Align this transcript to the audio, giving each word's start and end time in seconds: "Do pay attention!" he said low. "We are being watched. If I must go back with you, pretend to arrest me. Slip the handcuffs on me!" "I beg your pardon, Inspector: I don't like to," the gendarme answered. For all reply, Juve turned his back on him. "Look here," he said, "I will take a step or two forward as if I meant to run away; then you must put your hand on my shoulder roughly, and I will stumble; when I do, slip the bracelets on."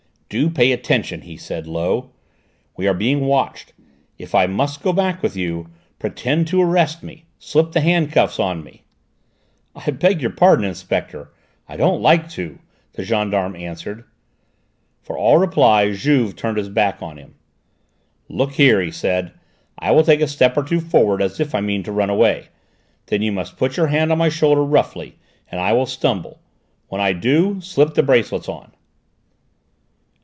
"Do 0.33 0.49
pay 0.49 0.71
attention!" 0.71 1.23
he 1.23 1.35
said 1.35 1.67
low. 1.67 2.11
"We 2.77 2.87
are 2.87 2.93
being 2.93 3.25
watched. 3.25 3.73
If 4.17 4.33
I 4.33 4.45
must 4.47 4.81
go 4.81 4.93
back 4.93 5.21
with 5.21 5.35
you, 5.35 5.67
pretend 5.99 6.47
to 6.47 6.61
arrest 6.61 7.03
me. 7.03 7.25
Slip 7.37 7.73
the 7.73 7.81
handcuffs 7.81 8.39
on 8.39 8.63
me!" 8.63 8.83
"I 9.75 9.91
beg 9.91 10.21
your 10.21 10.31
pardon, 10.31 10.63
Inspector: 10.63 11.29
I 11.67 11.75
don't 11.75 12.01
like 12.01 12.29
to," 12.29 12.59
the 12.93 13.03
gendarme 13.03 13.57
answered. 13.57 14.05
For 15.01 15.17
all 15.17 15.35
reply, 15.37 15.91
Juve 15.91 16.37
turned 16.37 16.55
his 16.57 16.69
back 16.69 17.01
on 17.01 17.17
him. 17.17 17.35
"Look 18.29 18.53
here," 18.53 18.79
he 18.81 18.89
said, 18.89 19.33
"I 19.79 19.91
will 19.91 20.03
take 20.05 20.21
a 20.21 20.27
step 20.29 20.55
or 20.55 20.63
two 20.63 20.79
forward 20.79 21.21
as 21.21 21.41
if 21.41 21.53
I 21.53 21.59
meant 21.59 21.83
to 21.87 21.91
run 21.91 22.09
away; 22.09 22.47
then 23.07 23.21
you 23.21 23.33
must 23.33 23.57
put 23.57 23.75
your 23.75 23.87
hand 23.87 24.13
on 24.13 24.17
my 24.17 24.29
shoulder 24.29 24.63
roughly, 24.63 25.19
and 25.51 25.59
I 25.59 25.73
will 25.73 25.85
stumble; 25.85 26.39
when 26.87 27.01
I 27.01 27.11
do, 27.11 27.59
slip 27.59 27.95
the 27.95 28.01
bracelets 28.03 28.47
on." 28.47 28.71